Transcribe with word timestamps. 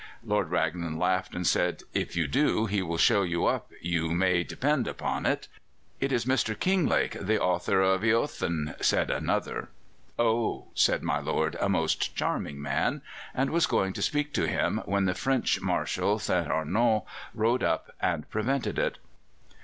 Lord 0.25 0.49
Raglan 0.49 0.97
laughed, 0.97 1.35
and 1.35 1.45
said: 1.45 1.83
"If 1.93 2.15
you 2.15 2.25
do, 2.25 2.65
he 2.65 2.81
will 2.81 2.97
show 2.97 3.21
you 3.21 3.45
up, 3.45 3.71
you 3.81 4.09
may 4.15 4.43
depend 4.43 4.87
upon 4.87 5.27
it." 5.27 5.47
"It 5.99 6.11
is 6.11 6.25
Mr. 6.25 6.59
Kinglake, 6.59 7.23
the 7.23 7.39
author 7.39 7.81
of 7.81 8.01
'Eōthen,'" 8.01 8.83
said 8.83 9.11
another. 9.11 9.69
"Oh," 10.17 10.69
said 10.73 11.03
my 11.03 11.19
lord, 11.19 11.55
"a 11.59 11.69
most 11.69 12.15
charming 12.15 12.59
man," 12.59 13.03
and 13.35 13.51
was 13.51 13.67
going 13.67 13.93
to 13.93 14.01
speak 14.01 14.33
to 14.33 14.47
him, 14.47 14.81
when 14.85 15.05
the 15.05 15.13
French 15.13 15.61
Marshal 15.61 16.17
St. 16.17 16.47
Arnaud 16.47 17.05
rode 17.35 17.61
up 17.61 17.91
and 18.01 18.27
prevented 18.31 18.79
it. 18.79 18.97